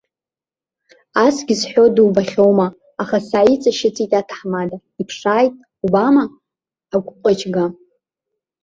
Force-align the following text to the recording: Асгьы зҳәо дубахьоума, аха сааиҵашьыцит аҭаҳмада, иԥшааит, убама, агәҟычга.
Асгьы 1.25 1.53
зҳәо 1.59 1.83
дубахьоума, 1.95 2.67
аха 3.01 3.17
сааиҵашьыцит 3.27 4.11
аҭаҳмада, 4.19 4.77
иԥшааит, 5.01 5.53
убама, 5.85 6.25
агәҟычга. 6.95 7.65